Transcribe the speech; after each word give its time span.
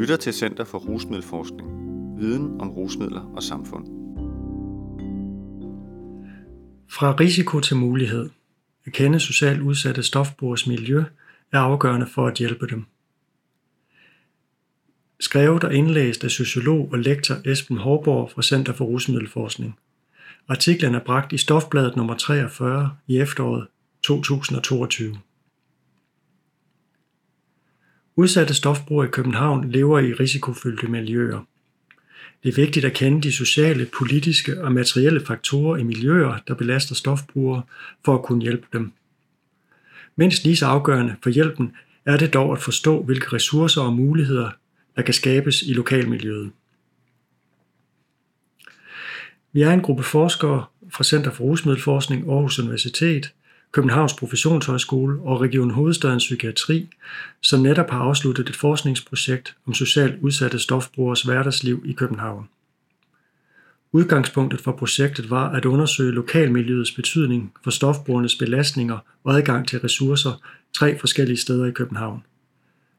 lytter 0.00 0.16
til 0.16 0.32
Center 0.32 0.64
for 0.64 0.78
Rusmiddelforskning. 0.78 1.68
Viden 2.18 2.60
om 2.60 2.70
rusmidler 2.70 3.20
og 3.20 3.42
samfund. 3.42 3.84
Fra 6.90 7.16
risiko 7.20 7.60
til 7.60 7.76
mulighed. 7.76 8.30
At 8.86 8.92
kende 8.92 9.20
socialt 9.20 9.60
udsatte 9.60 10.02
stofbrugers 10.02 10.66
miljø 10.66 11.04
er 11.52 11.58
afgørende 11.58 12.06
for 12.06 12.26
at 12.26 12.38
hjælpe 12.38 12.66
dem. 12.66 12.84
Skrevet 15.20 15.64
og 15.64 15.74
indlæst 15.74 16.24
af 16.24 16.30
sociolog 16.30 16.88
og 16.92 16.98
lektor 16.98 17.34
Esben 17.44 17.76
Hårborg 17.76 18.30
fra 18.30 18.42
Center 18.42 18.72
for 18.72 18.84
Rusmiddelforskning. 18.84 19.78
Artiklen 20.48 20.94
er 20.94 21.04
bragt 21.04 21.32
i 21.32 21.38
Stofbladet 21.38 21.96
nummer 21.96 22.14
43 22.14 22.90
i 23.06 23.18
efteråret 23.18 23.66
2022. 24.02 25.16
Udsatte 28.20 28.54
stofbrugere 28.54 29.06
i 29.06 29.10
København 29.10 29.70
lever 29.70 29.98
i 29.98 30.12
risikofyldte 30.12 30.86
miljøer. 30.86 31.44
Det 32.42 32.48
er 32.48 32.52
vigtigt 32.54 32.84
at 32.84 32.92
kende 32.92 33.22
de 33.22 33.32
sociale, 33.32 33.86
politiske 33.98 34.64
og 34.64 34.72
materielle 34.72 35.26
faktorer 35.26 35.76
i 35.76 35.82
miljøer, 35.82 36.38
der 36.48 36.54
belaster 36.54 36.94
stofbrugere, 36.94 37.62
for 38.04 38.14
at 38.14 38.22
kunne 38.22 38.42
hjælpe 38.42 38.66
dem. 38.72 38.92
Mindst 40.16 40.44
lige 40.44 40.56
så 40.56 40.66
afgørende 40.66 41.16
for 41.22 41.30
hjælpen 41.30 41.72
er 42.04 42.16
det 42.16 42.34
dog 42.34 42.52
at 42.52 42.58
forstå, 42.58 43.02
hvilke 43.02 43.32
ressourcer 43.32 43.82
og 43.82 43.92
muligheder, 43.92 44.50
der 44.96 45.02
kan 45.02 45.14
skabes 45.14 45.62
i 45.62 45.72
lokalmiljøet. 45.72 46.50
Vi 49.52 49.62
er 49.62 49.72
en 49.72 49.82
gruppe 49.82 50.02
forskere 50.02 50.64
fra 50.90 51.04
Center 51.04 51.30
for 51.30 51.44
Rusmiddelforskning 51.44 52.30
Aarhus 52.30 52.58
Universitet, 52.58 53.32
Københavns 53.72 54.14
Professionshøjskole 54.14 55.20
og 55.22 55.40
Region 55.40 55.70
Hovedstadens 55.70 56.24
Psykiatri, 56.24 56.88
som 57.40 57.60
netop 57.60 57.90
har 57.90 57.98
afsluttet 57.98 58.48
et 58.48 58.56
forskningsprojekt 58.56 59.56
om 59.66 59.74
socialt 59.74 60.22
udsatte 60.22 60.58
stofbrugers 60.58 61.22
hverdagsliv 61.22 61.82
i 61.86 61.92
København. 61.92 62.48
Udgangspunktet 63.92 64.60
for 64.60 64.72
projektet 64.72 65.30
var 65.30 65.50
at 65.50 65.64
undersøge 65.64 66.12
lokalmiljøets 66.12 66.92
betydning 66.92 67.52
for 67.64 67.70
stofbrugernes 67.70 68.36
belastninger 68.36 68.98
og 69.24 69.36
adgang 69.36 69.68
til 69.68 69.80
ressourcer 69.80 70.32
tre 70.72 70.98
forskellige 70.98 71.36
steder 71.36 71.66
i 71.66 71.70
København. 71.70 72.22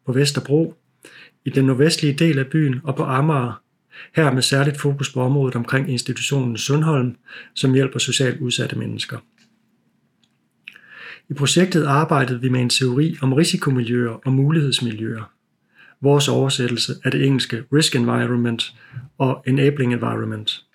På 0.05 0.11
Vesterbro, 0.11 0.75
i 1.45 1.49
den 1.49 1.65
nordvestlige 1.65 2.13
del 2.13 2.39
af 2.39 2.47
byen 2.47 2.81
og 2.83 2.95
på 2.95 3.03
Amager, 3.03 3.61
her 4.15 4.31
med 4.31 4.41
særligt 4.41 4.81
fokus 4.81 5.13
på 5.13 5.21
området 5.21 5.55
omkring 5.55 5.89
institutionen 5.89 6.57
Sundholm, 6.57 7.15
som 7.53 7.73
hjælper 7.73 7.99
socialt 7.99 8.41
udsatte 8.41 8.75
mennesker. 8.75 9.17
I 11.31 11.33
projektet 11.33 11.85
arbejdede 11.85 12.41
vi 12.41 12.49
med 12.49 12.61
en 12.61 12.69
teori 12.69 13.17
om 13.21 13.33
risikomiljøer 13.33 14.09
og 14.25 14.33
mulighedsmiljøer. 14.33 15.31
Vores 16.01 16.27
oversættelse 16.27 16.93
er 17.03 17.09
det 17.09 17.25
engelske 17.25 17.63
Risk 17.73 17.95
Environment 17.95 18.73
og 19.17 19.43
Enabling 19.47 19.93
Environment, 19.93 20.65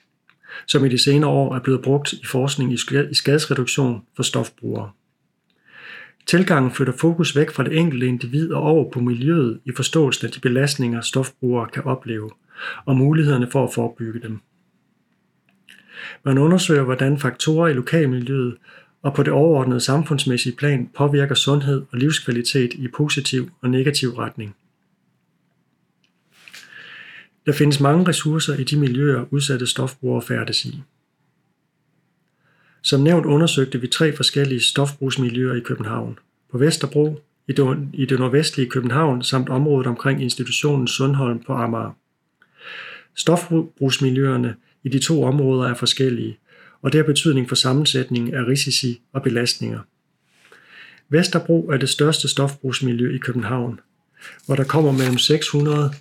som 0.67 0.85
i 0.85 0.89
de 0.89 0.99
senere 0.99 1.31
år 1.31 1.55
er 1.55 1.61
blevet 1.61 1.83
brugt 1.83 2.13
i 2.13 2.27
forskning 2.27 2.73
i 2.73 2.77
skadesreduktion 3.15 4.03
for 4.17 4.23
stofbrugere. 4.23 4.91
Tilgangen 6.27 6.71
flytter 6.71 6.93
fokus 6.93 7.37
væk 7.37 7.51
fra 7.51 7.65
det 7.65 7.79
enkelte 7.79 8.07
individ 8.07 8.53
og 8.53 8.63
over 8.63 8.91
på 8.91 9.01
miljøet 9.01 9.61
i 9.65 9.73
forståelsen 9.77 10.27
af 10.27 10.33
de 10.33 10.41
belastninger, 10.41 11.01
stofbrugere 11.01 11.69
kan 11.69 11.85
opleve, 11.85 12.31
og 12.85 12.97
mulighederne 12.97 13.51
for 13.51 13.65
at 13.65 13.75
forebygge 13.75 14.21
dem. 14.21 14.41
Man 16.25 16.39
undersøger, 16.39 16.83
hvordan 16.83 17.19
faktorer 17.19 17.69
i 17.69 17.73
lokalmiljøet 17.73 18.57
og 19.07 19.15
på 19.15 19.23
det 19.23 19.33
overordnede 19.33 19.81
samfundsmæssige 19.81 20.57
plan 20.57 20.91
påvirker 20.97 21.35
sundhed 21.35 21.83
og 21.93 21.99
livskvalitet 21.99 22.75
i 22.75 22.89
positiv 22.89 23.51
og 23.61 23.71
negativ 23.71 24.11
retning. 24.11 24.57
Der 27.47 27.53
findes 27.53 27.81
mange 27.81 28.09
ressourcer 28.09 28.55
i 28.55 28.65
de 28.65 28.79
miljøer, 28.79 29.25
udsatte 29.31 29.67
stofbrugere 29.67 30.23
færdes 30.23 30.65
i. 30.65 30.83
Som 32.83 33.01
nævnt 33.01 33.27
undersøgte 33.27 33.81
vi 33.81 33.87
tre 33.87 34.17
forskellige 34.17 34.61
stofbrugsmiljøer 34.61 35.55
i 35.55 35.61
København. 35.61 36.19
På 36.51 36.59
Vesterbro, 36.59 37.21
i 37.49 37.53
det, 37.53 37.89
i 37.93 38.07
det 38.07 38.19
nordvestlige 38.19 38.71
København 38.71 39.23
samt 39.23 39.49
området 39.49 39.87
omkring 39.87 40.23
institutionen 40.23 40.89
Sundholm 40.89 41.43
på 41.47 41.53
Amager. 41.53 41.97
Stofbrugsmiljøerne 43.15 44.57
i 44.85 44.89
de 44.89 44.99
to 44.99 45.23
områder 45.23 45.71
er 45.71 45.75
forskellige, 45.75 46.39
og 46.87 46.93
det 46.93 46.99
har 46.99 47.05
betydning 47.05 47.49
for 47.49 47.55
sammensætningen 47.55 48.35
af 48.35 48.47
risici 48.47 49.01
og 49.13 49.23
belastninger. 49.23 49.81
Vesterbro 51.09 51.69
er 51.69 51.77
det 51.77 51.89
største 51.89 52.29
stofbrugsmiljø 52.29 53.15
i 53.15 53.19
København, 53.19 53.81
hvor 54.47 54.57
der 54.57 54.65
kommer 54.65 54.93
mellem 54.93 55.19
600 55.19 55.93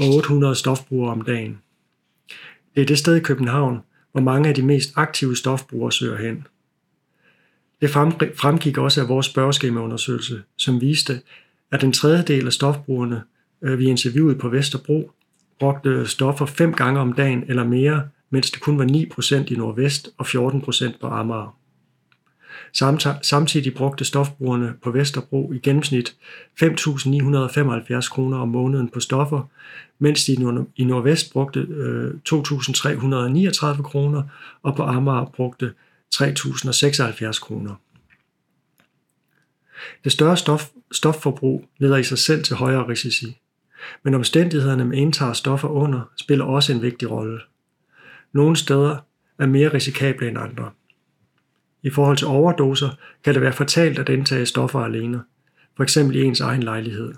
og 0.00 0.14
800 0.16 0.54
stofbrugere 0.54 1.12
om 1.12 1.22
dagen. 1.22 1.58
Det 2.74 2.80
er 2.80 2.86
det 2.86 2.98
sted 2.98 3.16
i 3.16 3.20
København, 3.20 3.80
hvor 4.12 4.20
mange 4.20 4.48
af 4.48 4.54
de 4.54 4.62
mest 4.62 4.92
aktive 4.96 5.36
stofbrugere 5.36 5.92
søger 5.92 6.18
hen. 6.18 6.46
Det 7.80 7.90
fremgik 7.90 8.78
også 8.78 9.00
af 9.00 9.08
vores 9.08 9.26
spørgeskemaundersøgelse, 9.26 10.42
som 10.56 10.80
viste, 10.80 11.20
at 11.70 11.84
en 11.84 11.92
tredjedel 11.92 12.46
af 12.46 12.52
stofbrugerne, 12.52 13.22
øh, 13.62 13.78
vi 13.78 13.84
interviewede 13.84 14.38
på 14.38 14.48
Vesterbro, 14.48 15.12
brugte 15.60 16.06
stoffer 16.06 16.46
fem 16.46 16.74
gange 16.74 17.00
om 17.00 17.12
dagen 17.12 17.44
eller 17.48 17.64
mere 17.64 18.08
mens 18.32 18.50
det 18.50 18.60
kun 18.60 18.78
var 18.78 18.84
9% 18.84 19.52
i 19.52 19.56
Nordvest 19.56 20.08
og 20.18 20.26
14% 20.26 20.98
på 21.00 21.06
Amager. 21.06 21.58
Samtidig 23.22 23.74
brugte 23.74 24.04
stofbrugerne 24.04 24.74
på 24.82 24.90
Vesterbro 24.90 25.52
i 25.52 25.58
gennemsnit 25.58 26.16
5.975 26.62 28.10
kroner 28.10 28.38
om 28.38 28.48
måneden 28.48 28.88
på 28.88 29.00
stoffer, 29.00 29.42
mens 29.98 30.24
de 30.24 30.32
i 30.76 30.84
Nordvest 30.84 31.32
brugte 31.32 31.60
øh, 31.60 32.14
2.339 32.28 33.82
kroner 33.82 34.22
og 34.62 34.76
på 34.76 34.82
Amager 34.82 35.24
brugte 35.24 35.72
3.076 36.14 37.40
kroner. 37.40 37.74
Det 40.04 40.12
større 40.12 40.36
stof, 40.36 40.70
stofforbrug 40.92 41.68
leder 41.78 41.96
i 41.96 42.04
sig 42.04 42.18
selv 42.18 42.44
til 42.44 42.56
højere 42.56 42.88
risici, 42.88 43.40
men 44.02 44.14
omstændighederne 44.14 44.84
med 44.84 44.98
indtager 44.98 45.32
stoffer 45.32 45.68
under 45.68 46.00
spiller 46.16 46.44
også 46.44 46.72
en 46.72 46.82
vigtig 46.82 47.10
rolle. 47.10 47.40
Nogle 48.32 48.56
steder 48.56 48.96
er 49.38 49.46
mere 49.46 49.74
risikable 49.74 50.28
end 50.28 50.38
andre. 50.38 50.70
I 51.82 51.90
forhold 51.90 52.16
til 52.16 52.26
overdoser 52.26 52.90
kan 53.24 53.34
det 53.34 53.42
være 53.42 53.52
fatalt 53.52 53.98
at 53.98 54.08
indtage 54.08 54.46
stoffer 54.46 54.80
alene, 54.80 55.22
f.eks. 55.76 55.96
i 55.96 56.22
ens 56.22 56.40
egen 56.40 56.62
lejlighed. 56.62 57.14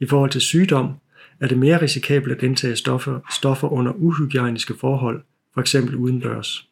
I 0.00 0.06
forhold 0.06 0.30
til 0.30 0.40
sygdom 0.40 0.94
er 1.40 1.48
det 1.48 1.58
mere 1.58 1.82
risikabelt 1.82 2.36
at 2.36 2.42
indtage 2.42 2.76
stoffer, 2.76 3.20
stoffer 3.30 3.68
under 3.68 3.92
uhygiejniske 3.92 4.74
forhold, 4.80 5.22
f.eks. 5.54 5.74
udendørs. 5.74 6.68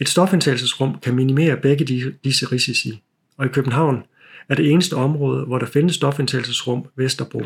Et 0.00 0.08
stofindtagelsesrum 0.08 0.98
kan 0.98 1.14
minimere 1.14 1.56
begge 1.56 1.84
disse 2.24 2.46
risici, 2.52 3.02
og 3.36 3.46
i 3.46 3.48
København 3.48 4.02
er 4.48 4.54
det 4.54 4.70
eneste 4.70 4.94
område, 4.94 5.44
hvor 5.44 5.58
der 5.58 5.66
findes 5.66 5.94
stofindtagelsesrum 5.94 6.86
Vesterbro. 6.96 7.42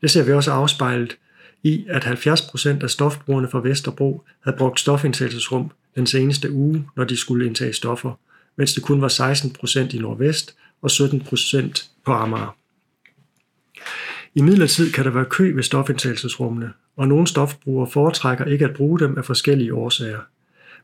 Det 0.00 0.10
ser 0.10 0.24
vi 0.24 0.32
også 0.32 0.52
afspejlet 0.52 1.18
i, 1.62 1.86
at 1.88 2.04
70% 2.04 2.82
af 2.82 2.90
stofbrugerne 2.90 3.48
fra 3.48 3.60
Vesterbro 3.60 4.24
havde 4.44 4.56
brugt 4.56 4.80
stofindtagelsesrum 4.80 5.70
den 5.96 6.06
seneste 6.06 6.52
uge, 6.52 6.88
når 6.96 7.04
de 7.04 7.16
skulle 7.16 7.46
indtage 7.46 7.72
stoffer, 7.72 8.18
mens 8.56 8.74
det 8.74 8.82
kun 8.82 9.00
var 9.00 9.08
16% 9.08 9.96
i 9.96 9.98
Nordvest 9.98 10.56
og 10.82 10.90
17% 10.90 11.88
på 12.04 12.12
Amager. 12.12 12.56
I 14.34 14.42
midlertid 14.42 14.92
kan 14.92 15.04
der 15.04 15.10
være 15.10 15.24
kø 15.24 15.54
ved 15.54 15.62
stofindtagelsesrummene, 15.62 16.72
og 16.96 17.08
nogle 17.08 17.26
stofbrugere 17.26 17.90
foretrækker 17.90 18.44
ikke 18.44 18.64
at 18.64 18.76
bruge 18.76 19.00
dem 19.00 19.18
af 19.18 19.24
forskellige 19.24 19.74
årsager, 19.74 20.20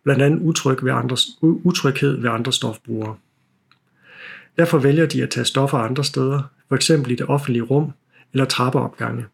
blandt 0.04 0.22
andet 0.22 0.40
utryg 0.42 0.84
ved 0.84 0.92
andres, 0.92 1.26
utryghed 1.42 2.20
ved 2.20 2.30
andre 2.30 2.52
stofbrugere. 2.52 3.16
Derfor 4.58 4.78
vælger 4.78 5.06
de 5.06 5.22
at 5.22 5.30
tage 5.30 5.44
stoffer 5.44 5.78
andre 5.78 6.04
steder, 6.04 6.42
f.eks. 6.68 6.90
i 6.90 7.14
det 7.14 7.26
offentlige 7.26 7.62
rum 7.62 7.92
eller 8.32 8.44
trappeopgange. 8.44 9.24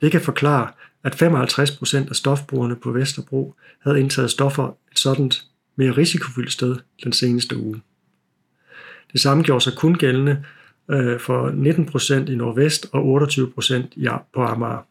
Det 0.00 0.12
kan 0.12 0.20
forklare, 0.20 0.70
at 1.04 1.22
55% 1.22 2.08
af 2.08 2.16
stofbrugerne 2.16 2.76
på 2.76 2.90
Vesterbro 2.90 3.54
havde 3.82 4.00
indtaget 4.00 4.30
stoffer 4.30 4.76
et 4.92 4.98
sådan 4.98 5.30
mere 5.76 5.90
risikofyldt 5.90 6.52
sted 6.52 6.76
den 7.04 7.12
seneste 7.12 7.56
uge. 7.56 7.80
Det 9.12 9.20
samme 9.20 9.42
gjorde 9.42 9.64
sig 9.64 9.72
kun 9.76 9.94
gældende 9.94 10.44
øh, 10.90 11.20
for 11.20 11.48
19% 12.26 12.30
i 12.30 12.34
Nordvest 12.34 12.86
og 12.92 13.22
28% 13.22 14.26
på 14.34 14.42
Amager. 14.42 14.86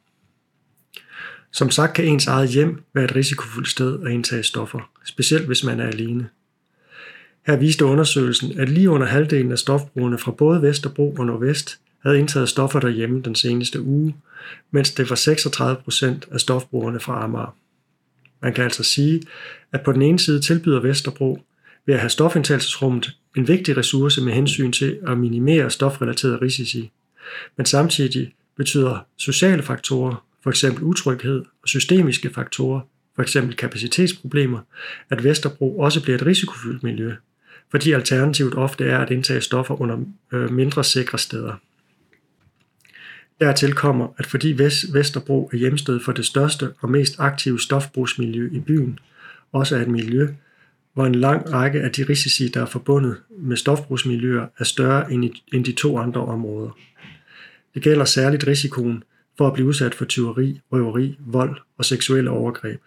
Som 1.51 1.69
sagt 1.69 1.93
kan 1.93 2.05
ens 2.05 2.27
eget 2.27 2.49
hjem 2.49 2.83
være 2.93 3.05
et 3.05 3.15
risikofyldt 3.15 3.69
sted 3.69 4.03
at 4.05 4.11
indtage 4.11 4.43
stoffer, 4.43 4.89
specielt 5.05 5.45
hvis 5.45 5.63
man 5.63 5.79
er 5.79 5.87
alene. 5.87 6.29
Her 7.47 7.55
viste 7.55 7.85
undersøgelsen, 7.85 8.59
at 8.59 8.69
lige 8.69 8.89
under 8.89 9.07
halvdelen 9.07 9.51
af 9.51 9.57
stofbrugerne 9.57 10.17
fra 10.17 10.31
både 10.31 10.61
Vesterbro 10.61 11.15
og 11.19 11.25
Nordvest 11.25 11.79
havde 12.03 12.19
indtaget 12.19 12.49
stoffer 12.49 12.79
derhjemme 12.79 13.21
den 13.21 13.35
seneste 13.35 13.81
uge, 13.81 14.15
mens 14.71 14.91
det 14.91 15.09
var 15.09 15.15
36 15.15 15.81
procent 15.83 16.27
af 16.31 16.39
stofbrugerne 16.39 16.99
fra 16.99 17.23
Amager. 17.23 17.55
Man 18.41 18.53
kan 18.53 18.63
altså 18.63 18.83
sige, 18.83 19.21
at 19.71 19.81
på 19.81 19.91
den 19.91 20.01
ene 20.01 20.19
side 20.19 20.41
tilbyder 20.41 20.79
Vesterbro 20.79 21.41
ved 21.85 21.93
at 21.93 21.99
have 21.99 22.09
stofindtagelsesrummet 22.09 23.17
en 23.35 23.47
vigtig 23.47 23.77
ressource 23.77 24.21
med 24.21 24.33
hensyn 24.33 24.71
til 24.71 24.99
at 25.07 25.17
minimere 25.17 25.69
stofrelaterede 25.69 26.41
risici, 26.41 26.91
men 27.57 27.65
samtidig 27.65 28.33
betyder 28.57 28.99
sociale 29.17 29.63
faktorer, 29.63 30.25
f.eks. 30.43 30.63
utryghed, 30.63 31.45
og 31.61 31.69
systemiske 31.69 32.29
faktorer, 32.33 32.81
f.eks. 33.15 33.37
kapacitetsproblemer, 33.57 34.59
at 35.09 35.23
Vesterbro 35.23 35.79
også 35.79 36.01
bliver 36.01 36.17
et 36.17 36.25
risikofyldt 36.25 36.83
miljø, 36.83 37.13
fordi 37.71 37.91
alternativet 37.91 38.53
ofte 38.53 38.85
er 38.85 38.97
at 38.97 39.11
indtage 39.11 39.41
stoffer 39.41 39.81
under 39.81 39.97
øh, 40.31 40.51
mindre 40.51 40.83
sikre 40.83 41.17
steder. 41.17 41.53
Dertil 43.41 43.73
kommer, 43.73 44.07
at 44.17 44.25
fordi 44.25 44.57
Vesterbro 44.93 45.49
er 45.53 45.57
hjemsted 45.57 45.99
for 45.99 46.11
det 46.11 46.25
største 46.25 46.71
og 46.79 46.91
mest 46.91 47.15
aktive 47.19 47.59
stofbrugsmiljø 47.59 48.49
i 48.51 48.59
byen, 48.59 48.99
også 49.51 49.75
er 49.77 49.81
et 49.81 49.87
miljø, 49.87 50.27
hvor 50.93 51.05
en 51.05 51.15
lang 51.15 51.53
række 51.53 51.81
af 51.81 51.91
de 51.91 52.03
risici, 52.03 52.47
der 52.47 52.61
er 52.61 52.65
forbundet 52.65 53.17
med 53.29 53.57
stofbrugsmiljøer, 53.57 54.47
er 54.59 54.63
større 54.63 55.11
end 55.53 55.65
de 55.65 55.71
to 55.71 55.97
andre 55.97 56.21
områder. 56.21 56.77
Det 57.73 57.83
gælder 57.83 58.05
særligt 58.05 58.47
risikoen 58.47 59.03
for 59.37 59.47
at 59.47 59.53
blive 59.53 59.67
udsat 59.67 59.95
for 59.95 60.05
tyveri, 60.05 60.61
røveri, 60.71 61.17
vold 61.19 61.57
og 61.77 61.85
seksuelle 61.85 62.29
overgreb. 62.29 62.81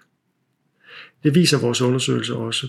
Det 1.22 1.34
viser 1.34 1.58
vores 1.58 1.80
undersøgelse 1.82 2.34
også. 2.34 2.66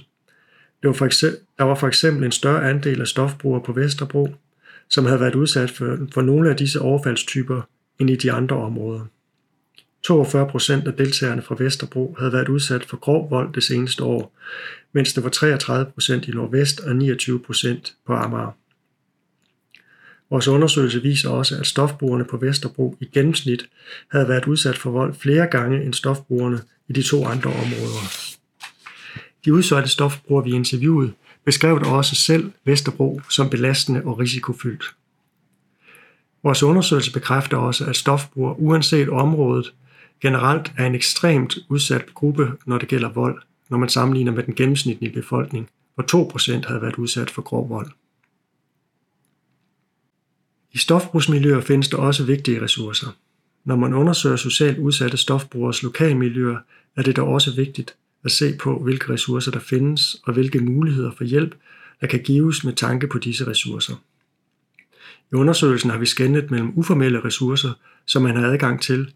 Det 0.82 0.88
var 0.88 0.94
for 0.94 1.06
eksempel, 1.06 1.40
der 1.58 1.64
var 1.64 1.76
for 1.76 1.88
eksempel 1.88 2.24
en 2.24 2.32
større 2.32 2.70
andel 2.70 3.02
af 3.02 3.08
stofbrugere 3.08 3.64
på 3.64 3.72
Vesterbro, 3.72 4.36
som 4.90 5.06
havde 5.06 5.20
været 5.20 5.36
udsat 5.36 5.72
for, 5.72 5.98
for 6.14 6.22
nogle 6.22 6.50
af 6.50 6.56
disse 6.56 6.82
overfaldstyper 6.82 7.62
end 8.00 8.10
i 8.10 8.16
de 8.16 8.32
andre 8.32 8.56
områder. 8.56 9.06
42 10.04 10.48
procent 10.48 10.88
af 10.88 10.94
deltagerne 10.94 11.42
fra 11.42 11.56
Vesterbro 11.60 12.16
havde 12.20 12.34
været 12.34 12.50
udsat 12.50 12.86
for 12.86 12.98
grov 12.98 13.32
vold 13.32 13.54
det 13.54 13.64
seneste 13.64 14.04
år, 14.04 14.38
mens 14.94 15.14
det 15.14 15.24
var 15.24 15.30
33 15.30 15.92
procent 15.92 16.28
i 16.28 16.32
Nordvest 16.32 16.80
og 16.80 16.96
29 16.96 17.40
procent 17.40 17.94
på 18.08 18.14
Amager. 18.14 18.52
Vores 20.30 20.48
undersøgelse 20.48 21.02
viser 21.02 21.30
også, 21.30 21.58
at 21.60 21.68
stofbrugerne 21.68 22.26
på 22.26 22.38
Vesterbro 22.38 22.98
i 23.00 23.06
gennemsnit 23.06 23.70
havde 24.12 24.28
været 24.28 24.46
udsat 24.46 24.78
for 24.78 24.92
vold 24.92 25.14
flere 25.14 25.48
gange 25.48 25.84
end 25.84 25.94
stofbrugerne 25.94 26.60
i 26.88 26.94
de 26.94 27.02
to 27.02 27.26
andre 27.26 27.50
områder. 27.50 28.36
De 29.46 29.54
udsatte 29.54 29.90
stofbrugere, 29.90 30.44
vi 30.44 30.52
interviewede, 30.52 31.12
beskrev 31.46 31.82
også 31.86 32.16
selv 32.16 32.52
Vesterbro 32.66 33.22
som 33.30 33.50
belastende 33.50 34.02
og 34.06 34.20
risikofyldt. 34.20 34.96
Vores 36.44 36.64
undersøgelse 36.64 37.14
bekræfter 37.14 37.58
også, 37.58 37.86
at 37.86 37.96
stofbrugere 37.96 38.60
uanset 38.60 39.10
området 39.10 39.74
generelt 40.22 40.74
er 40.78 40.86
en 40.86 40.96
ekstremt 40.96 41.58
udsat 41.70 42.14
gruppe, 42.14 42.52
når 42.66 42.78
det 42.78 42.90
gælder 42.90 43.10
vold, 43.10 43.42
når 43.70 43.78
man 43.78 43.90
sammenligner 43.90 44.32
med 44.32 44.44
den 44.44 44.56
gennemsnitlige 44.56 45.14
befolkning, 45.14 45.70
hvor 45.96 46.32
2% 46.64 46.68
havde 46.68 46.82
været 46.82 46.96
udsat 46.96 47.30
for 47.30 47.42
grov 47.42 47.70
vold. 47.70 47.92
I 50.72 50.78
stofbrugsmiljøer 50.78 51.62
findes 51.62 51.88
der 51.88 51.98
også 51.98 52.24
vigtige 52.24 52.62
ressourcer. 52.62 53.08
Når 53.64 53.76
man 53.76 53.94
undersøger 53.94 54.36
socialt 54.36 54.78
udsatte 54.78 55.18
stofbrugers 55.18 55.84
lokalmiljøer, 55.84 56.58
er 56.96 57.02
det 57.02 57.16
dog 57.16 57.28
også 57.28 57.56
vigtigt 57.56 57.96
at 58.24 58.32
se 58.32 58.58
på, 58.60 58.80
hvilke 58.80 59.14
ressourcer 59.14 59.52
der 59.52 59.60
findes 59.60 60.16
og 60.24 60.34
hvilke 60.34 60.60
muligheder 60.60 61.12
for 61.18 61.24
hjælp, 61.24 61.56
der 62.02 62.08
kan 62.08 62.20
gives 62.20 62.64
med 62.64 62.74
tanke 62.74 63.08
på 63.08 63.18
disse 63.18 63.48
ressourcer. 63.48 63.94
I 65.32 65.36
undersøgelsen 65.36 65.90
har 65.90 65.98
vi 65.98 66.06
skændet 66.06 66.52
mellem 66.52 66.72
uformelle 66.76 67.24
ressourcer, 67.26 67.74
som 68.06 68.22
man 68.22 68.36
har 68.36 68.48
adgang 68.48 68.82
til 68.82 69.14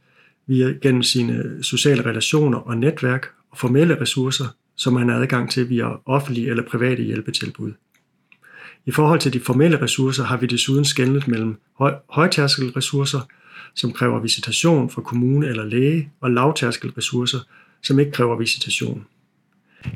via 0.47 0.73
gennem 0.81 1.03
sine 1.03 1.63
sociale 1.63 2.05
relationer 2.05 2.57
og 2.57 2.77
netværk, 2.77 3.27
og 3.51 3.57
formelle 3.57 4.01
ressourcer, 4.01 4.45
som 4.75 4.93
man 4.93 5.09
har 5.09 5.15
adgang 5.15 5.51
til 5.51 5.69
via 5.69 5.85
offentlige 6.05 6.49
eller 6.49 6.63
private 6.63 7.03
hjælpetilbud. 7.03 7.71
I 8.85 8.91
forhold 8.91 9.19
til 9.19 9.33
de 9.33 9.39
formelle 9.39 9.81
ressourcer 9.81 10.23
har 10.23 10.37
vi 10.37 10.47
desuden 10.47 10.85
skældnet 10.85 11.27
mellem 11.27 11.55
høj, 11.77 11.93
højtærskelressourcer, 12.09 13.19
som 13.75 13.91
kræver 13.91 14.19
visitation 14.19 14.89
fra 14.89 15.01
kommune 15.01 15.47
eller 15.47 15.65
læge, 15.65 16.11
og 16.21 16.31
lavtærskelressourcer, 16.31 17.39
som 17.83 17.99
ikke 17.99 18.11
kræver 18.11 18.37
visitation. 18.37 19.05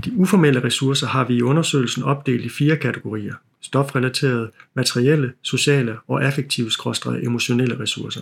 De 0.05 0.13
uformelle 0.17 0.63
ressourcer 0.63 1.07
har 1.07 1.25
vi 1.25 1.35
i 1.35 1.41
undersøgelsen 1.41 2.03
opdelt 2.03 2.45
i 2.45 2.49
fire 2.49 2.77
kategorier. 2.77 3.33
Stofrelaterede, 3.61 4.51
materielle, 4.73 5.33
sociale 5.41 5.97
og 6.07 6.23
affektive 6.23 6.71
emotionelle 7.23 7.79
ressourcer. 7.79 8.21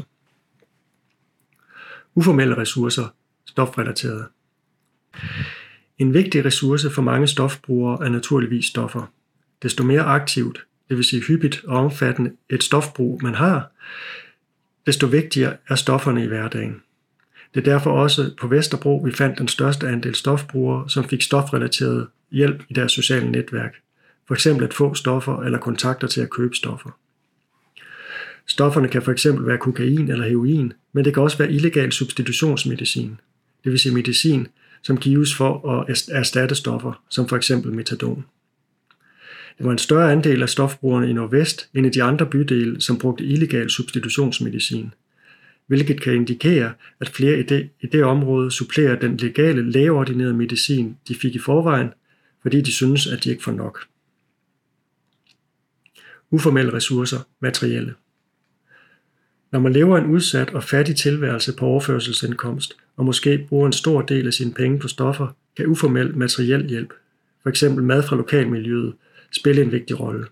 Uformelle 2.15 2.57
ressourcer, 2.57 3.07
stofrelaterede. 3.45 4.25
En 5.97 6.13
vigtig 6.13 6.45
ressource 6.45 6.89
for 6.89 7.01
mange 7.01 7.27
stofbrugere 7.27 8.05
er 8.05 8.09
naturligvis 8.09 8.65
stoffer. 8.65 9.11
Desto 9.63 9.83
mere 9.83 10.01
aktivt, 10.01 10.65
det 10.89 10.97
vil 10.97 11.05
sige 11.05 11.21
hyppigt 11.21 11.63
og 11.63 11.77
omfattende 11.77 12.31
et 12.49 12.63
stofbrug 12.63 13.23
man 13.23 13.35
har, 13.35 13.71
desto 14.85 15.07
vigtigere 15.07 15.57
er 15.67 15.75
stofferne 15.75 16.23
i 16.23 16.27
hverdagen. 16.27 16.81
Det 17.55 17.67
er 17.67 17.71
derfor 17.71 17.91
også 17.91 18.31
på 18.41 18.47
Vesterbro, 18.47 18.97
vi 19.05 19.11
fandt 19.11 19.39
den 19.39 19.47
største 19.47 19.87
andel 19.87 20.15
stofbrugere, 20.15 20.89
som 20.89 21.03
fik 21.09 21.21
stofrelateret 21.21 22.07
hjælp 22.31 22.63
i 22.69 22.73
deres 22.73 22.91
sociale 22.91 23.31
netværk. 23.31 23.75
For 24.27 24.33
eksempel 24.33 24.65
at 24.65 24.73
få 24.73 24.93
stoffer 24.93 25.41
eller 25.43 25.59
kontakter 25.59 26.07
til 26.07 26.21
at 26.21 26.29
købe 26.29 26.55
stoffer. 26.55 26.89
Stofferne 28.47 28.87
kan 28.87 29.01
for 29.01 29.11
eksempel 29.11 29.47
være 29.47 29.57
kokain 29.57 30.11
eller 30.11 30.27
heroin, 30.27 30.73
men 30.93 31.05
det 31.05 31.13
kan 31.13 31.23
også 31.23 31.37
være 31.37 31.51
illegal 31.51 31.91
substitutionsmedicin, 31.91 33.19
det 33.63 33.71
vil 33.71 33.79
sige 33.79 33.93
medicin, 33.93 34.47
som 34.83 34.97
gives 34.97 35.35
for 35.35 35.71
at 35.71 36.09
erstatte 36.11 36.55
stoffer, 36.55 37.03
som 37.09 37.27
for 37.27 37.35
eksempel 37.35 37.73
metadon. 37.73 38.25
Det 39.57 39.65
var 39.65 39.71
en 39.71 39.77
større 39.77 40.11
andel 40.11 40.41
af 40.41 40.49
stofbrugerne 40.49 41.09
i 41.09 41.13
Nordvest 41.13 41.69
end 41.73 41.85
i 41.85 41.89
de 41.89 42.03
andre 42.03 42.25
bydele, 42.25 42.81
som 42.81 42.97
brugte 42.97 43.23
illegal 43.23 43.69
substitutionsmedicin, 43.69 44.93
hvilket 45.67 46.01
kan 46.01 46.13
indikere, 46.13 46.73
at 46.99 47.09
flere 47.09 47.39
i 47.39 47.43
det, 47.43 47.69
i 47.81 47.87
det 47.87 48.03
område 48.03 48.51
supplerer 48.51 48.99
den 48.99 49.17
legale 49.17 49.71
lægeordinerede 49.71 50.33
medicin, 50.33 50.97
de 51.07 51.15
fik 51.15 51.35
i 51.35 51.39
forvejen, 51.39 51.89
fordi 52.41 52.61
de 52.61 52.71
synes, 52.71 53.07
at 53.07 53.23
de 53.23 53.29
ikke 53.29 53.43
får 53.43 53.51
nok. 53.51 53.79
Uformelle 56.31 56.73
ressourcer, 56.73 57.19
materielle. 57.39 57.93
Når 59.51 59.59
man 59.59 59.73
lever 59.73 59.97
en 59.97 60.05
udsat 60.05 60.49
og 60.49 60.63
fattig 60.63 60.95
tilværelse 60.95 61.53
på 61.57 61.65
overførselsindkomst, 61.65 62.73
og 62.97 63.05
måske 63.05 63.45
bruger 63.49 63.67
en 63.67 63.73
stor 63.73 64.01
del 64.01 64.27
af 64.27 64.33
sine 64.33 64.53
penge 64.53 64.79
på 64.79 64.87
stoffer, 64.87 65.27
kan 65.57 65.67
uformel 65.67 66.17
materiel 66.17 66.69
hjælp, 66.69 66.93
f.eks. 67.43 67.63
mad 67.63 68.03
fra 68.03 68.15
lokalmiljøet, 68.15 68.93
spille 69.31 69.61
en 69.61 69.71
vigtig 69.71 69.99
rolle. 69.99 70.25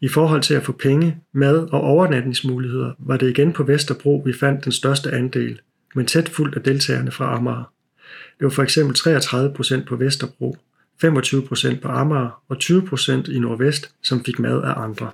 I 0.00 0.08
forhold 0.08 0.42
til 0.42 0.54
at 0.54 0.64
få 0.64 0.72
penge, 0.72 1.16
mad 1.32 1.68
og 1.72 1.80
overnatningsmuligheder 1.80 2.92
var 2.98 3.16
det 3.16 3.30
igen 3.30 3.52
på 3.52 3.62
Vesterbro, 3.62 4.22
vi 4.26 4.32
fandt 4.32 4.64
den 4.64 4.72
største 4.72 5.12
andel, 5.12 5.60
men 5.94 6.06
tæt 6.06 6.28
fuldt 6.28 6.54
af 6.54 6.62
deltagerne 6.62 7.10
fra 7.10 7.36
Amager. 7.36 7.72
Det 8.38 8.44
var 8.44 8.50
for 8.50 8.62
eksempel 8.62 8.96
33 8.96 9.54
procent 9.54 9.88
på 9.88 9.96
Vesterbro, 9.96 10.56
25 11.00 11.46
procent 11.46 11.82
på 11.82 11.88
Amager 11.88 12.42
og 12.48 12.58
20 12.58 12.86
procent 12.86 13.28
i 13.28 13.38
Nordvest, 13.38 13.94
som 14.02 14.24
fik 14.24 14.38
mad 14.38 14.62
af 14.62 14.82
andre. 14.82 15.10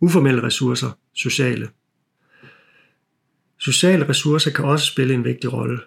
Uformelle 0.00 0.42
ressourcer, 0.42 0.98
sociale. 1.14 1.68
Sociale 3.58 4.08
ressourcer 4.08 4.50
kan 4.50 4.64
også 4.64 4.86
spille 4.86 5.14
en 5.14 5.24
vigtig 5.24 5.52
rolle. 5.52 5.78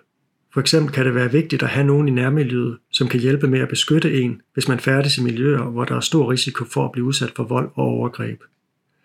For 0.55 0.61
eksempel 0.61 0.93
kan 0.93 1.05
det 1.05 1.15
være 1.15 1.31
vigtigt 1.31 1.63
at 1.63 1.69
have 1.69 1.87
nogen 1.87 2.07
i 2.07 2.11
nærmiljøet, 2.11 2.77
som 2.91 3.07
kan 3.07 3.19
hjælpe 3.19 3.47
med 3.47 3.59
at 3.59 3.69
beskytte 3.69 4.21
en, 4.21 4.41
hvis 4.53 4.67
man 4.67 4.79
færdes 4.79 5.17
i 5.17 5.21
miljøer, 5.21 5.63
hvor 5.63 5.85
der 5.85 5.95
er 5.95 5.99
stor 5.99 6.31
risiko 6.31 6.65
for 6.65 6.85
at 6.85 6.91
blive 6.91 7.05
udsat 7.05 7.31
for 7.35 7.43
vold 7.43 7.69
og 7.75 7.83
overgreb. 7.83 8.41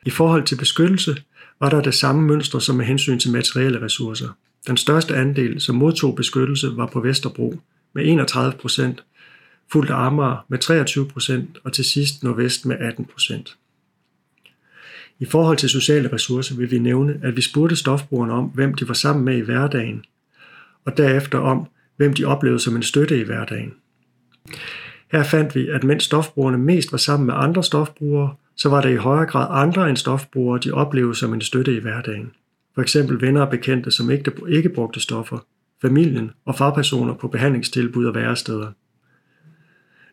I 0.06 0.10
forhold 0.10 0.44
til 0.44 0.56
beskyttelse 0.56 1.22
var 1.60 1.70
der 1.70 1.80
det 1.80 1.94
samme 1.94 2.22
mønster 2.22 2.58
som 2.58 2.76
med 2.76 2.84
hensyn 2.84 3.18
til 3.18 3.32
materielle 3.32 3.82
ressourcer. 3.82 4.28
Den 4.66 4.76
største 4.76 5.16
andel, 5.16 5.60
som 5.60 5.74
modtog 5.74 6.14
beskyttelse, 6.14 6.76
var 6.76 6.86
på 6.86 7.00
Vesterbro 7.00 7.60
med 7.92 8.04
31 8.06 8.52
procent, 8.52 9.04
fuldt 9.72 9.90
af 9.90 10.06
Amager 10.06 10.46
med 10.48 10.58
23 10.58 11.08
procent 11.08 11.58
og 11.64 11.72
til 11.72 11.84
sidst 11.84 12.22
Nordvest 12.22 12.66
med 12.66 12.76
18 12.80 13.04
procent. 13.04 13.56
I 15.18 15.24
forhold 15.24 15.56
til 15.56 15.68
sociale 15.68 16.12
ressourcer 16.12 16.56
vil 16.56 16.70
vi 16.70 16.78
nævne, 16.78 17.20
at 17.22 17.36
vi 17.36 17.40
spurgte 17.40 17.76
stofbrugerne 17.76 18.32
om, 18.32 18.44
hvem 18.44 18.74
de 18.74 18.88
var 18.88 18.94
sammen 18.94 19.24
med 19.24 19.36
i 19.36 19.40
hverdagen, 19.40 20.04
og 20.84 20.96
derefter 20.96 21.38
om, 21.38 21.66
hvem 21.96 22.12
de 22.12 22.24
oplevede 22.24 22.60
som 22.60 22.76
en 22.76 22.82
støtte 22.82 23.20
i 23.20 23.24
hverdagen. 23.24 23.72
Her 25.12 25.22
fandt 25.22 25.54
vi, 25.54 25.68
at 25.68 25.84
mens 25.84 26.02
stofbrugerne 26.02 26.58
mest 26.58 26.92
var 26.92 26.98
sammen 26.98 27.26
med 27.26 27.34
andre 27.36 27.64
stofbrugere, 27.64 28.34
så 28.56 28.68
var 28.68 28.80
det 28.80 28.92
i 28.92 28.96
højere 28.96 29.26
grad 29.26 29.46
andre 29.50 29.88
end 29.88 29.96
stofbrugere, 29.96 30.60
de 30.64 30.72
oplevede 30.72 31.14
som 31.14 31.34
en 31.34 31.40
støtte 31.40 31.76
i 31.76 31.80
hverdagen. 31.80 32.30
For 32.74 32.82
eksempel 32.82 33.20
venner 33.20 33.40
og 33.40 33.50
bekendte, 33.50 33.90
som 33.90 34.10
ikke, 34.10 34.32
ikke 34.48 34.68
brugte 34.68 35.00
stoffer, 35.00 35.38
familien 35.82 36.30
og 36.44 36.54
fagpersoner 36.54 37.14
på 37.14 37.28
behandlingstilbud 37.28 38.04
og 38.04 38.14
væresteder. 38.14 38.72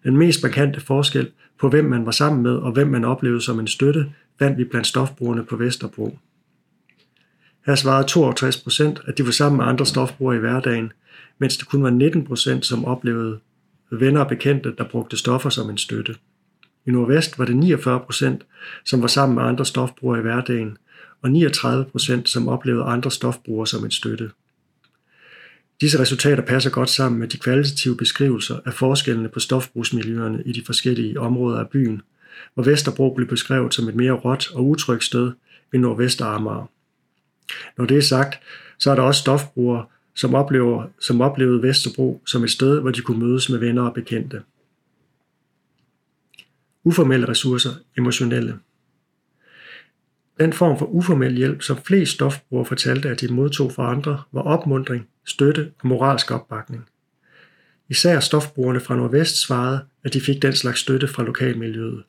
Den 0.04 0.18
mest 0.18 0.44
markante 0.44 0.82
forskel 0.82 1.32
på 1.60 1.70
hvem 1.70 1.86
man 1.86 2.06
var 2.06 2.12
sammen 2.12 2.44
med 2.44 2.52
og 2.52 2.72
hvem 2.72 2.88
man 2.88 3.06
oplevede 3.06 3.42
som 3.42 3.60
en 3.60 3.68
støtte, 3.68 4.12
fandt 4.40 4.58
vi 4.58 4.64
blandt 4.64 4.88
stofbrugerne 4.88 5.44
på 5.44 5.56
Vesterbro. 5.56 6.18
Her 7.68 7.76
svarede 7.76 8.08
62 8.08 8.58
procent, 8.58 9.02
at 9.06 9.18
de 9.18 9.26
var 9.26 9.32
sammen 9.32 9.58
med 9.58 9.66
andre 9.66 9.86
stofbrugere 9.86 10.38
i 10.38 10.40
hverdagen, 10.40 10.92
mens 11.38 11.58
det 11.58 11.68
kun 11.68 11.84
var 11.84 11.90
19 11.90 12.26
procent, 12.26 12.66
som 12.66 12.86
oplevede 12.86 13.40
venner 13.92 14.22
og 14.22 14.28
bekendte, 14.28 14.74
der 14.78 14.84
brugte 14.84 15.18
stoffer 15.18 15.50
som 15.50 15.70
en 15.70 15.78
støtte. 15.78 16.16
I 16.86 16.92
Nordvest 16.92 17.40
var 17.40 17.46
det 17.46 17.56
49 17.56 18.00
procent, 18.00 18.46
som 18.86 19.02
var 19.02 19.08
sammen 19.08 19.36
med 19.36 19.44
andre 19.44 19.66
stofbrugere 19.66 20.20
i 20.20 20.22
hverdagen, 20.22 20.78
og 21.22 21.32
39 21.32 21.86
procent, 21.86 22.30
som 22.30 22.48
oplevede 22.48 22.84
andre 22.84 23.12
stofbrugere 23.12 23.68
som 23.68 23.86
en 23.86 23.92
støtte. 23.92 24.30
Disse 25.82 26.00
resultater 26.00 26.44
passer 26.44 26.70
godt 26.70 26.90
sammen 26.90 27.20
med 27.20 27.28
de 27.28 27.38
kvalitative 27.38 27.98
beskrivelser 27.98 28.60
af 28.66 28.74
forskellene 28.74 29.30
på 29.30 29.40
stofbrugsmiljøerne 29.40 30.44
i 30.46 30.52
de 30.52 30.66
forskellige 30.66 31.20
områder 31.20 31.60
af 31.60 31.70
byen, 31.70 32.02
hvor 32.54 32.64
Vesterbro 32.64 33.14
blev 33.14 33.28
beskrevet 33.28 33.74
som 33.74 33.90
et 33.90 33.96
mere 33.96 34.12
råt 34.12 34.52
og 34.54 34.66
utrygt 34.66 35.04
sted 35.04 35.32
end 35.74 35.82
Nordvest 35.82 36.22
Amager. 36.22 36.68
Når 37.78 37.86
det 37.86 37.98
er 37.98 38.02
sagt, 38.02 38.40
så 38.78 38.92
er 38.92 38.96
der 38.96 39.02
også 39.02 39.22
stofbrugere, 39.22 39.86
som, 40.16 40.36
oplever, 40.36 40.88
som 41.00 41.22
oplevede 41.22 41.64
Vesterbro 41.64 42.22
som 42.26 42.44
et 42.44 42.52
sted, 42.52 42.80
hvor 42.80 42.92
de 42.92 43.02
kunne 43.02 43.20
mødes 43.20 43.50
med 43.50 43.60
venner 43.60 43.82
og 43.82 43.94
bekendte. 43.94 44.42
Uformelle 46.84 47.28
ressourcer, 47.28 47.72
emotionelle. 47.98 48.60
Den 50.40 50.54
form 50.54 50.80
for 50.80 50.86
uformel 50.86 51.36
hjælp, 51.36 51.62
som 51.62 51.78
flest 51.78 52.12
stofbrugere 52.12 52.66
fortalte, 52.66 53.10
at 53.10 53.22
de 53.22 53.34
modtog 53.34 53.72
fra 53.72 53.92
andre, 53.92 54.22
var 54.32 54.42
opmundring, 54.42 55.08
støtte 55.26 55.72
og 55.82 55.88
moralsk 55.88 56.32
opbakning. 56.32 56.90
Især 57.90 58.20
stofbrugerne 58.20 58.80
fra 58.80 58.96
Nordvest 58.96 59.42
svarede, 59.42 59.86
at 60.04 60.14
de 60.14 60.22
fik 60.22 60.42
den 60.42 60.54
slags 60.54 60.80
støtte 60.80 61.08
fra 61.08 61.24
lokalmiljøet. 61.24 62.04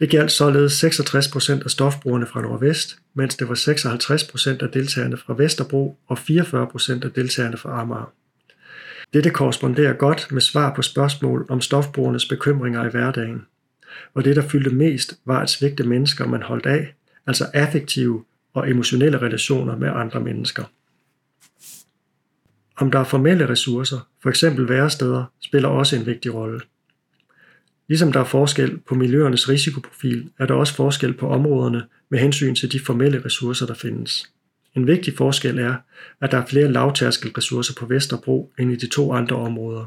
Det 0.00 0.10
galt 0.10 0.32
således 0.32 0.72
66 0.72 1.28
procent 1.28 1.62
af 1.62 1.70
stofbrugerne 1.70 2.26
fra 2.26 2.40
Nordvest, 2.42 2.98
mens 3.14 3.36
det 3.36 3.48
var 3.48 3.54
56 3.54 4.24
procent 4.24 4.62
af 4.62 4.68
deltagerne 4.68 5.16
fra 5.16 5.34
Vesterbro 5.34 5.98
og 6.06 6.18
44 6.18 6.66
procent 6.66 7.04
af 7.04 7.10
deltagerne 7.10 7.56
fra 7.56 7.80
Amager. 7.80 8.12
Dette 9.12 9.30
korresponderer 9.30 9.92
godt 9.92 10.32
med 10.32 10.40
svar 10.40 10.74
på 10.74 10.82
spørgsmål 10.82 11.46
om 11.48 11.60
stofbrugernes 11.60 12.26
bekymringer 12.26 12.86
i 12.86 12.90
hverdagen. 12.90 13.46
Og 14.14 14.24
det, 14.24 14.36
der 14.36 14.42
fyldte 14.42 14.70
mest, 14.70 15.18
var 15.24 15.40
at 15.40 15.50
svigte 15.50 15.84
mennesker, 15.84 16.26
man 16.26 16.42
holdt 16.42 16.66
af, 16.66 16.94
altså 17.26 17.46
affektive 17.54 18.24
og 18.54 18.70
emotionelle 18.70 19.18
relationer 19.18 19.76
med 19.76 19.88
andre 19.88 20.20
mennesker. 20.20 20.64
Om 22.76 22.90
der 22.90 22.98
er 22.98 23.04
formelle 23.04 23.48
ressourcer, 23.48 24.08
f.eks. 24.22 24.44
væresteder, 24.44 25.24
spiller 25.40 25.68
også 25.68 25.96
en 25.96 26.06
vigtig 26.06 26.34
rolle. 26.34 26.60
Ligesom 27.90 28.12
der 28.12 28.20
er 28.20 28.24
forskel 28.24 28.78
på 28.78 28.94
miljøernes 28.94 29.48
risikoprofil, 29.48 30.30
er 30.38 30.46
der 30.46 30.54
også 30.54 30.74
forskel 30.74 31.12
på 31.12 31.28
områderne 31.28 31.82
med 32.10 32.18
hensyn 32.18 32.54
til 32.54 32.72
de 32.72 32.80
formelle 32.80 33.24
ressourcer, 33.24 33.66
der 33.66 33.74
findes. 33.74 34.30
En 34.76 34.86
vigtig 34.86 35.16
forskel 35.16 35.58
er, 35.58 35.74
at 36.20 36.30
der 36.30 36.38
er 36.38 36.46
flere 36.46 36.72
lavtærskelressourcer 36.72 37.74
på 37.74 37.86
Vesterbro 37.86 38.52
end 38.58 38.72
i 38.72 38.76
de 38.76 38.86
to 38.86 39.12
andre 39.12 39.36
områder. 39.36 39.84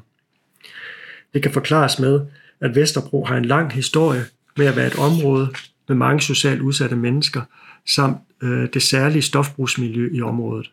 Det 1.33 1.41
kan 1.41 1.51
forklares 1.51 1.99
med, 1.99 2.21
at 2.61 2.75
Vesterbro 2.75 3.25
har 3.25 3.37
en 3.37 3.45
lang 3.45 3.73
historie 3.73 4.25
med 4.57 4.65
at 4.65 4.75
være 4.75 4.87
et 4.87 4.99
område 4.99 5.53
med 5.87 5.95
mange 5.95 6.21
socialt 6.21 6.61
udsatte 6.61 6.95
mennesker, 6.95 7.41
samt 7.87 8.17
øh, 8.43 8.67
det 8.73 8.81
særlige 8.81 9.21
stofbrugsmiljø 9.21 10.09
i 10.13 10.21
området. 10.21 10.71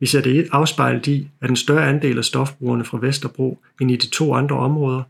Vi 0.00 0.06
ser 0.06 0.20
det 0.20 0.48
afspejlet 0.52 1.06
i, 1.06 1.28
at 1.40 1.50
en 1.50 1.56
større 1.56 1.88
andel 1.88 2.18
af 2.18 2.24
stofbrugerne 2.24 2.84
fra 2.84 2.98
Vesterbro 3.00 3.58
end 3.80 3.90
i 3.90 3.96
de 3.96 4.06
to 4.06 4.34
andre 4.34 4.56
områder 4.56 5.02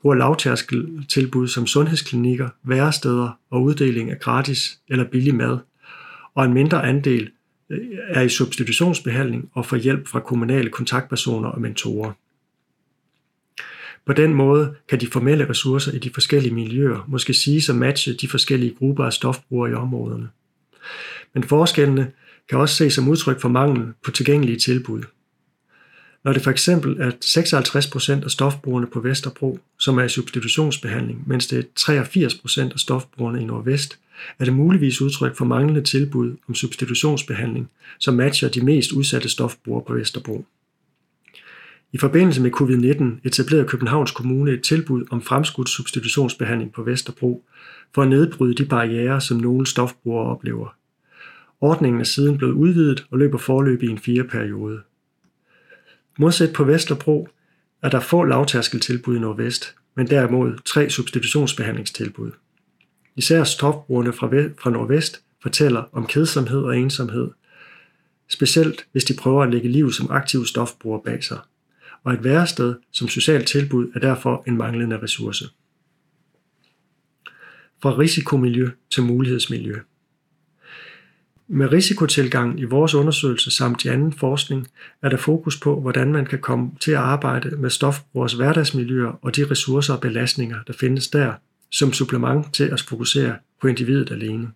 hvor 0.00 0.14
lavtærskeltilbud 0.14 1.48
som 1.48 1.66
sundhedsklinikker, 1.66 2.48
væresteder 2.62 3.38
og 3.50 3.62
uddeling 3.62 4.10
af 4.10 4.18
gratis 4.20 4.78
eller 4.88 5.04
billig 5.04 5.34
mad, 5.34 5.58
og 6.34 6.44
en 6.44 6.54
mindre 6.54 6.82
andel 6.88 7.30
øh, 7.70 7.78
er 8.08 8.22
i 8.22 8.28
substitutionsbehandling 8.28 9.50
og 9.52 9.66
får 9.66 9.76
hjælp 9.76 10.08
fra 10.08 10.20
kommunale 10.20 10.70
kontaktpersoner 10.70 11.48
og 11.48 11.60
mentorer. 11.60 12.12
På 14.06 14.12
den 14.12 14.34
måde 14.34 14.74
kan 14.88 15.00
de 15.00 15.06
formelle 15.06 15.48
ressourcer 15.48 15.92
i 15.92 15.98
de 15.98 16.10
forskellige 16.14 16.54
miljøer 16.54 17.04
måske 17.08 17.34
sige 17.34 17.72
at 17.72 17.76
matche 17.76 18.14
de 18.14 18.28
forskellige 18.28 18.74
grupper 18.74 19.04
af 19.04 19.12
stofbrugere 19.12 19.70
i 19.70 19.74
områderne. 19.74 20.28
Men 21.34 21.42
forskellene 21.42 22.12
kan 22.48 22.58
også 22.58 22.74
ses 22.74 22.94
som 22.94 23.08
udtryk 23.08 23.40
for 23.40 23.48
mangel 23.48 23.92
på 24.04 24.10
tilgængelige 24.10 24.58
tilbud. 24.58 25.02
Når 26.26 26.32
det 26.32 26.42
for 26.42 26.50
eksempel 26.50 26.96
er 27.00 27.10
56% 28.20 28.24
af 28.24 28.30
stofbrugerne 28.30 28.86
på 28.86 29.00
Vesterbro, 29.00 29.58
som 29.78 29.98
er 29.98 30.02
i 30.02 30.08
substitutionsbehandling, 30.08 31.24
mens 31.26 31.46
det 31.46 31.58
er 31.58 31.62
83% 31.80 32.72
af 32.72 32.78
stofbrugerne 32.78 33.42
i 33.42 33.44
Nordvest, 33.44 33.98
er 34.38 34.44
det 34.44 34.54
muligvis 34.54 35.00
udtryk 35.00 35.36
for 35.36 35.44
manglende 35.44 35.82
tilbud 35.82 36.36
om 36.48 36.54
substitutionsbehandling, 36.54 37.70
som 37.98 38.14
matcher 38.14 38.48
de 38.48 38.64
mest 38.64 38.92
udsatte 38.92 39.28
stofbrugere 39.28 39.84
på 39.86 39.94
Vesterbro. 39.94 40.44
I 41.92 41.98
forbindelse 41.98 42.42
med 42.42 42.50
covid-19 42.50 43.20
etablerede 43.24 43.68
Københavns 43.68 44.10
Kommune 44.10 44.52
et 44.52 44.62
tilbud 44.62 45.04
om 45.10 45.22
fremskudt 45.22 45.68
substitutionsbehandling 45.68 46.72
på 46.72 46.82
Vesterbro 46.82 47.44
for 47.94 48.02
at 48.02 48.08
nedbryde 48.08 48.54
de 48.54 48.64
barriere, 48.64 49.20
som 49.20 49.36
nogle 49.36 49.66
stofbrugere 49.66 50.26
oplever. 50.26 50.76
Ordningen 51.60 52.00
er 52.00 52.04
siden 52.04 52.38
blevet 52.38 52.52
udvidet 52.52 53.06
og 53.10 53.18
løber 53.18 53.38
forløb 53.38 53.82
i 53.82 53.88
en 53.88 53.98
fire 53.98 54.24
periode. 54.24 54.80
Modsat 56.18 56.52
på 56.52 56.64
Vesterbro 56.64 57.28
er 57.82 57.88
der 57.88 58.00
få 58.00 58.24
lavtærskeltilbud 58.24 59.16
i 59.16 59.18
Nordvest, 59.18 59.74
men 59.94 60.06
derimod 60.06 60.56
tre 60.64 60.90
substitutionsbehandlingstilbud. 60.90 62.30
Især 63.16 63.44
stofbrugerne 63.44 64.12
fra, 64.12 64.26
fra 64.62 64.70
Nordvest 64.70 65.22
fortæller 65.42 65.84
om 65.92 66.06
kedsomhed 66.06 66.62
og 66.62 66.78
ensomhed, 66.78 67.30
specielt 68.28 68.86
hvis 68.92 69.04
de 69.04 69.14
prøver 69.18 69.42
at 69.42 69.50
lægge 69.50 69.68
liv 69.68 69.92
som 69.92 70.10
aktiv 70.10 70.46
stofbruger 70.46 70.98
bag 70.98 71.24
sig– 71.24 71.38
og 72.06 72.12
et 72.12 72.24
værested 72.24 72.74
som 72.92 73.08
socialt 73.08 73.48
tilbud 73.48 73.90
er 73.94 74.00
derfor 74.00 74.44
en 74.46 74.56
manglende 74.56 75.02
ressource. 75.02 75.44
Fra 77.82 77.98
risikomiljø 77.98 78.70
til 78.90 79.02
mulighedsmiljø. 79.02 79.80
Med 81.48 81.72
risikotilgang 81.72 82.60
i 82.60 82.64
vores 82.64 82.94
undersøgelse 82.94 83.50
samt 83.50 83.84
i 83.84 83.88
anden 83.88 84.12
forskning 84.12 84.68
er 85.02 85.08
der 85.08 85.16
fokus 85.16 85.60
på, 85.60 85.80
hvordan 85.80 86.12
man 86.12 86.26
kan 86.26 86.38
komme 86.38 86.70
til 86.80 86.90
at 86.90 86.98
arbejde 86.98 87.56
med 87.56 87.70
stofbrugers 87.70 88.32
hverdagsmiljøer 88.32 89.18
og 89.22 89.36
de 89.36 89.50
ressourcer 89.50 89.94
og 89.94 90.00
belastninger, 90.00 90.58
der 90.66 90.72
findes 90.72 91.08
der, 91.08 91.32
som 91.70 91.92
supplement 91.92 92.54
til 92.54 92.64
at 92.64 92.80
fokusere 92.80 93.36
på 93.60 93.66
individet 93.68 94.10
alene. 94.10 94.48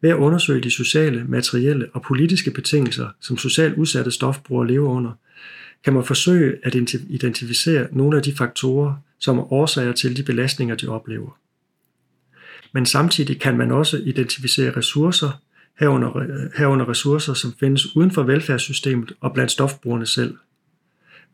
Ved 0.00 0.10
at 0.10 0.16
undersøge 0.16 0.60
de 0.60 0.70
sociale, 0.70 1.24
materielle 1.28 1.88
og 1.92 2.02
politiske 2.02 2.50
betingelser, 2.50 3.08
som 3.20 3.36
socialt 3.38 3.76
udsatte 3.76 4.10
stofbrugere 4.10 4.68
lever 4.68 4.88
under, 4.88 5.12
kan 5.84 5.92
man 5.92 6.04
forsøge 6.04 6.56
at 6.62 6.74
identificere 7.08 7.88
nogle 7.92 8.16
af 8.16 8.22
de 8.22 8.32
faktorer, 8.36 8.94
som 9.18 9.38
er 9.38 9.52
årsager 9.52 9.92
til 9.92 10.16
de 10.16 10.22
belastninger, 10.22 10.74
de 10.74 10.88
oplever. 10.88 11.38
Men 12.74 12.86
samtidig 12.86 13.40
kan 13.40 13.56
man 13.56 13.72
også 13.72 13.96
identificere 13.96 14.76
ressourcer, 14.76 15.42
herunder, 15.80 16.48
herunder 16.58 16.88
ressourcer, 16.88 17.34
som 17.34 17.52
findes 17.60 17.96
uden 17.96 18.10
for 18.10 18.22
velfærdssystemet 18.22 19.12
og 19.20 19.32
blandt 19.32 19.52
stofbrugerne 19.52 20.06
selv. 20.06 20.36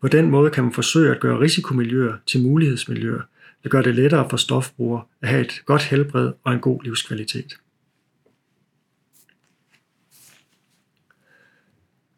På 0.00 0.08
den 0.08 0.30
måde 0.30 0.50
kan 0.50 0.64
man 0.64 0.72
forsøge 0.72 1.10
at 1.10 1.20
gøre 1.20 1.40
risikomiljøer 1.40 2.16
til 2.26 2.42
mulighedsmiljøer, 2.42 3.20
der 3.62 3.68
gør 3.68 3.82
det 3.82 3.94
lettere 3.94 4.30
for 4.30 4.36
stofbrugere 4.36 5.02
at 5.22 5.28
have 5.28 5.40
et 5.40 5.62
godt 5.66 5.82
helbred 5.82 6.32
og 6.44 6.52
en 6.52 6.60
god 6.60 6.82
livskvalitet. 6.82 7.56